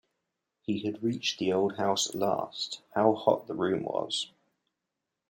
[0.63, 4.31] He had reached the old house at last— how hot the room was.